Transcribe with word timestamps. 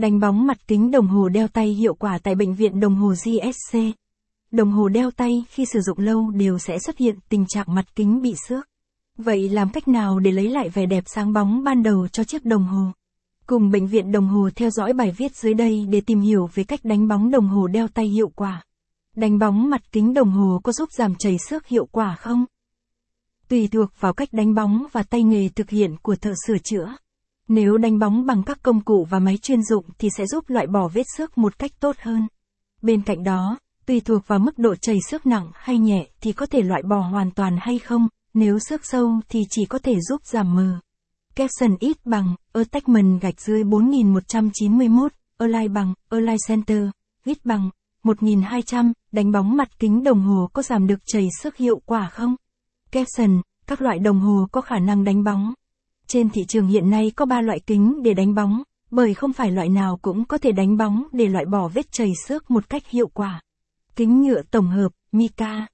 Đánh 0.00 0.20
bóng 0.20 0.46
mặt 0.46 0.58
kính 0.68 0.90
đồng 0.90 1.06
hồ 1.06 1.28
đeo 1.28 1.48
tay 1.48 1.68
hiệu 1.68 1.94
quả 1.94 2.18
tại 2.22 2.34
bệnh 2.34 2.54
viện 2.54 2.80
đồng 2.80 2.94
hồ 2.94 3.08
GSC. 3.08 3.78
Đồng 4.50 4.72
hồ 4.72 4.88
đeo 4.88 5.10
tay 5.10 5.44
khi 5.48 5.64
sử 5.72 5.80
dụng 5.80 5.98
lâu 5.98 6.30
đều 6.30 6.58
sẽ 6.58 6.78
xuất 6.78 6.98
hiện 6.98 7.18
tình 7.28 7.44
trạng 7.48 7.74
mặt 7.74 7.84
kính 7.96 8.22
bị 8.22 8.34
xước. 8.48 8.68
Vậy 9.16 9.48
làm 9.48 9.70
cách 9.70 9.88
nào 9.88 10.18
để 10.18 10.30
lấy 10.30 10.48
lại 10.48 10.68
vẻ 10.68 10.86
đẹp 10.86 11.04
sáng 11.06 11.32
bóng 11.32 11.64
ban 11.64 11.82
đầu 11.82 12.08
cho 12.08 12.24
chiếc 12.24 12.44
đồng 12.44 12.64
hồ? 12.64 12.92
Cùng 13.46 13.70
bệnh 13.70 13.86
viện 13.86 14.12
đồng 14.12 14.28
hồ 14.28 14.50
theo 14.56 14.70
dõi 14.70 14.92
bài 14.92 15.14
viết 15.16 15.36
dưới 15.36 15.54
đây 15.54 15.86
để 15.90 16.00
tìm 16.00 16.20
hiểu 16.20 16.48
về 16.54 16.64
cách 16.64 16.80
đánh 16.82 17.08
bóng 17.08 17.30
đồng 17.30 17.48
hồ 17.48 17.66
đeo 17.66 17.88
tay 17.88 18.06
hiệu 18.06 18.28
quả. 18.28 18.64
Đánh 19.16 19.38
bóng 19.38 19.70
mặt 19.70 19.92
kính 19.92 20.14
đồng 20.14 20.30
hồ 20.30 20.60
có 20.62 20.72
giúp 20.72 20.88
giảm 20.98 21.14
chảy 21.18 21.36
xước 21.48 21.66
hiệu 21.66 21.88
quả 21.92 22.16
không? 22.18 22.44
Tùy 23.48 23.68
thuộc 23.68 23.90
vào 24.00 24.12
cách 24.12 24.28
đánh 24.32 24.54
bóng 24.54 24.86
và 24.92 25.02
tay 25.02 25.22
nghề 25.22 25.48
thực 25.48 25.70
hiện 25.70 25.96
của 26.02 26.16
thợ 26.16 26.32
sửa 26.46 26.58
chữa. 26.58 26.94
Nếu 27.52 27.76
đánh 27.76 27.98
bóng 27.98 28.26
bằng 28.26 28.42
các 28.42 28.62
công 28.62 28.80
cụ 28.80 29.06
và 29.10 29.18
máy 29.18 29.38
chuyên 29.42 29.62
dụng 29.62 29.84
thì 29.98 30.08
sẽ 30.16 30.26
giúp 30.26 30.44
loại 30.50 30.66
bỏ 30.66 30.88
vết 30.88 31.02
xước 31.16 31.38
một 31.38 31.58
cách 31.58 31.70
tốt 31.80 31.96
hơn. 31.98 32.28
Bên 32.82 33.02
cạnh 33.02 33.24
đó, 33.24 33.58
tùy 33.86 34.00
thuộc 34.00 34.22
vào 34.26 34.38
mức 34.38 34.58
độ 34.58 34.74
chảy 34.74 34.98
xước 35.08 35.26
nặng 35.26 35.50
hay 35.54 35.78
nhẹ 35.78 36.06
thì 36.20 36.32
có 36.32 36.46
thể 36.46 36.62
loại 36.62 36.82
bỏ 36.82 37.00
hoàn 37.00 37.30
toàn 37.30 37.56
hay 37.60 37.78
không, 37.78 38.08
nếu 38.34 38.58
xước 38.58 38.80
sâu 38.84 39.20
thì 39.28 39.40
chỉ 39.50 39.64
có 39.64 39.78
thể 39.78 40.00
giúp 40.00 40.20
giảm 40.24 40.54
mờ. 40.54 40.78
Capson 41.34 41.76
ít 41.80 41.96
bằng, 42.04 42.34
attachment 42.52 43.20
gạch 43.20 43.40
dưới 43.40 43.64
4191, 43.64 45.12
align 45.38 45.72
bằng, 45.72 45.94
align 46.08 46.36
center, 46.48 46.82
ít 47.24 47.38
bằng, 47.44 47.70
1200, 48.02 48.92
đánh 49.12 49.32
bóng 49.32 49.56
mặt 49.56 49.78
kính 49.78 50.04
đồng 50.04 50.20
hồ 50.20 50.48
có 50.52 50.62
giảm 50.62 50.86
được 50.86 51.00
chảy 51.06 51.28
xước 51.42 51.56
hiệu 51.56 51.80
quả 51.86 52.08
không? 52.12 52.36
Capson, 52.92 53.40
các 53.66 53.82
loại 53.82 53.98
đồng 53.98 54.20
hồ 54.20 54.46
có 54.52 54.60
khả 54.60 54.78
năng 54.78 55.04
đánh 55.04 55.24
bóng. 55.24 55.54
Trên 56.12 56.30
thị 56.30 56.44
trường 56.44 56.66
hiện 56.66 56.90
nay 56.90 57.12
có 57.16 57.26
3 57.26 57.40
loại 57.40 57.60
kính 57.60 58.02
để 58.02 58.14
đánh 58.14 58.34
bóng, 58.34 58.62
bởi 58.90 59.14
không 59.14 59.32
phải 59.32 59.50
loại 59.50 59.68
nào 59.68 59.98
cũng 60.02 60.24
có 60.24 60.38
thể 60.38 60.52
đánh 60.52 60.76
bóng 60.76 61.04
để 61.12 61.26
loại 61.26 61.44
bỏ 61.44 61.68
vết 61.68 61.92
chảy 61.92 62.12
xước 62.26 62.50
một 62.50 62.68
cách 62.68 62.82
hiệu 62.88 63.08
quả. 63.08 63.40
Kính 63.96 64.22
nhựa 64.22 64.42
tổng 64.42 64.66
hợp, 64.66 64.88
Mica. 65.12 65.66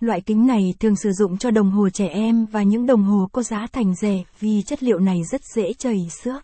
Loại 0.00 0.20
kính 0.20 0.46
này 0.46 0.74
thường 0.80 0.96
sử 0.96 1.12
dụng 1.12 1.38
cho 1.38 1.50
đồng 1.50 1.70
hồ 1.70 1.88
trẻ 1.90 2.06
em 2.06 2.46
và 2.46 2.62
những 2.62 2.86
đồng 2.86 3.02
hồ 3.02 3.28
có 3.32 3.42
giá 3.42 3.66
thành 3.72 3.94
rẻ 3.94 4.22
vì 4.40 4.62
chất 4.62 4.82
liệu 4.82 4.98
này 4.98 5.24
rất 5.24 5.40
dễ 5.54 5.72
chảy 5.72 6.08
xước. 6.10 6.42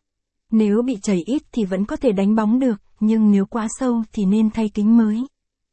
Nếu 0.51 0.83
bị 0.83 0.99
chảy 1.03 1.23
ít 1.27 1.43
thì 1.53 1.65
vẫn 1.65 1.85
có 1.85 1.97
thể 1.97 2.13
đánh 2.13 2.35
bóng 2.35 2.59
được, 2.59 2.83
nhưng 3.01 3.33
nếu 3.33 3.47
quá 3.47 3.69
sâu 3.79 4.03
thì 4.13 4.25
nên 4.25 4.51
thay 4.51 4.69
kính 4.69 4.97
mới. 4.97 5.27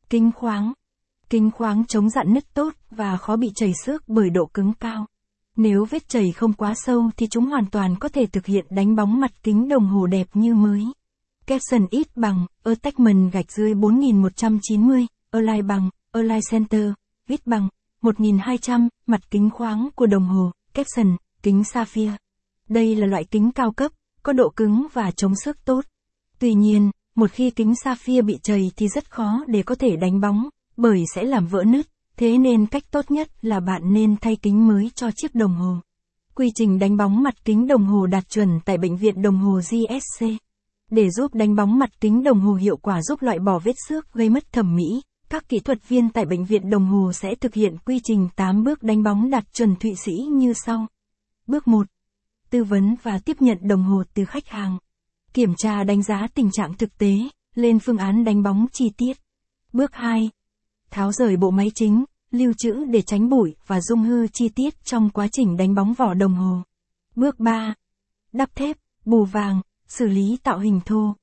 Kính 0.09 0.31
khoáng. 0.35 0.73
Kính 1.29 1.51
khoáng 1.51 1.85
chống 1.85 2.09
dạn 2.09 2.33
nứt 2.33 2.53
tốt 2.53 2.73
và 2.91 3.17
khó 3.17 3.35
bị 3.35 3.51
chảy 3.55 3.73
xước 3.85 4.03
bởi 4.07 4.29
độ 4.29 4.45
cứng 4.45 4.73
cao. 4.79 5.05
Nếu 5.55 5.85
vết 5.85 6.09
chảy 6.09 6.31
không 6.31 6.53
quá 6.53 6.73
sâu 6.75 7.09
thì 7.17 7.27
chúng 7.27 7.45
hoàn 7.45 7.65
toàn 7.65 7.95
có 7.99 8.09
thể 8.09 8.25
thực 8.25 8.45
hiện 8.45 8.65
đánh 8.69 8.95
bóng 8.95 9.19
mặt 9.19 9.31
kính 9.43 9.69
đồng 9.69 9.87
hồ 9.87 10.05
đẹp 10.05 10.27
như 10.33 10.55
mới. 10.55 10.85
Capson 11.47 11.87
ít 11.89 12.07
bằng, 12.15 12.45
attachment 12.63 13.31
gạch 13.31 13.51
dưới 13.51 13.73
4190, 13.73 15.05
align 15.31 15.67
bằng, 15.67 15.89
align 16.11 16.39
center, 16.51 16.91
ít 17.29 17.47
bằng, 17.47 17.69
1200, 18.01 18.87
mặt 19.05 19.31
kính 19.31 19.49
khoáng 19.49 19.89
của 19.95 20.05
đồng 20.05 20.25
hồ, 20.25 20.51
caption, 20.73 21.15
kính 21.43 21.63
sapphire. 21.63 22.17
Đây 22.69 22.95
là 22.95 23.07
loại 23.07 23.23
kính 23.31 23.51
cao 23.51 23.71
cấp, 23.71 23.91
có 24.23 24.33
độ 24.33 24.49
cứng 24.55 24.87
và 24.93 25.11
chống 25.11 25.33
xước 25.43 25.65
tốt. 25.65 25.85
Tuy 26.39 26.53
nhiên, 26.53 26.91
một 27.15 27.31
khi 27.31 27.49
kính 27.49 27.73
sapphire 27.83 28.21
bị 28.21 28.39
chảy 28.43 28.71
thì 28.75 28.87
rất 28.87 29.11
khó 29.11 29.43
để 29.47 29.63
có 29.63 29.75
thể 29.75 29.95
đánh 29.95 30.21
bóng, 30.21 30.49
bởi 30.77 31.03
sẽ 31.15 31.23
làm 31.23 31.47
vỡ 31.47 31.63
nứt, 31.63 31.87
thế 32.17 32.37
nên 32.37 32.65
cách 32.65 32.83
tốt 32.91 33.11
nhất 33.11 33.27
là 33.41 33.59
bạn 33.59 33.93
nên 33.93 34.15
thay 34.21 34.35
kính 34.35 34.67
mới 34.67 34.91
cho 34.95 35.11
chiếc 35.15 35.35
đồng 35.35 35.55
hồ. 35.55 35.75
Quy 36.35 36.51
trình 36.55 36.79
đánh 36.79 36.97
bóng 36.97 37.23
mặt 37.23 37.45
kính 37.45 37.67
đồng 37.67 37.85
hồ 37.85 38.05
đạt 38.05 38.29
chuẩn 38.29 38.59
tại 38.65 38.77
bệnh 38.77 38.97
viện 38.97 39.21
đồng 39.21 39.37
hồ 39.37 39.59
GSC. 39.71 40.25
Để 40.91 41.09
giúp 41.09 41.33
đánh 41.33 41.55
bóng 41.55 41.79
mặt 41.79 41.89
kính 42.01 42.23
đồng 42.23 42.39
hồ 42.39 42.53
hiệu 42.53 42.77
quả 42.77 43.01
giúp 43.01 43.21
loại 43.21 43.39
bỏ 43.39 43.59
vết 43.59 43.75
xước 43.87 44.13
gây 44.13 44.29
mất 44.29 44.51
thẩm 44.51 44.75
mỹ, 44.75 45.01
các 45.29 45.49
kỹ 45.49 45.59
thuật 45.59 45.89
viên 45.89 46.09
tại 46.09 46.25
bệnh 46.25 46.45
viện 46.45 46.69
đồng 46.69 46.85
hồ 46.85 47.11
sẽ 47.13 47.35
thực 47.35 47.53
hiện 47.53 47.77
quy 47.85 47.99
trình 48.03 48.29
8 48.35 48.63
bước 48.63 48.83
đánh 48.83 49.03
bóng 49.03 49.29
đạt 49.29 49.53
chuẩn 49.53 49.75
Thụy 49.75 49.95
Sĩ 49.95 50.13
như 50.31 50.53
sau. 50.65 50.87
Bước 51.47 51.67
1. 51.67 51.87
Tư 52.49 52.63
vấn 52.63 52.95
và 53.03 53.19
tiếp 53.25 53.37
nhận 53.39 53.57
đồng 53.61 53.83
hồ 53.83 54.03
từ 54.13 54.25
khách 54.25 54.47
hàng. 54.47 54.77
Kiểm 55.33 55.53
tra 55.57 55.83
đánh 55.83 56.03
giá 56.03 56.27
tình 56.33 56.51
trạng 56.51 56.73
thực 56.77 56.97
tế, 56.97 57.13
lên 57.55 57.79
phương 57.79 57.97
án 57.97 58.23
đánh 58.23 58.43
bóng 58.43 58.65
chi 58.73 58.89
tiết. 58.97 59.17
Bước 59.73 59.93
2. 59.93 60.29
Tháo 60.95 61.11
rời 61.11 61.37
bộ 61.37 61.51
máy 61.51 61.71
chính, 61.75 62.05
lưu 62.31 62.53
trữ 62.57 62.85
để 62.85 63.01
tránh 63.01 63.29
bụi 63.29 63.55
và 63.67 63.81
dung 63.81 64.03
hư 64.03 64.27
chi 64.27 64.49
tiết 64.49 64.83
trong 64.83 65.09
quá 65.09 65.27
trình 65.31 65.57
đánh 65.57 65.75
bóng 65.75 65.93
vỏ 65.93 66.13
đồng 66.13 66.33
hồ. 66.33 66.61
Bước 67.15 67.39
3. 67.39 67.73
Đắp 68.33 68.55
thép, 68.55 68.77
bù 69.05 69.25
vàng, 69.25 69.61
xử 69.87 70.07
lý 70.07 70.37
tạo 70.43 70.59
hình 70.59 70.79
thô. 70.85 71.15